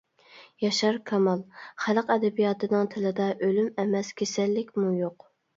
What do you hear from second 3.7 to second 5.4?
ئەمەس، كېسەللىكمۇ يوق.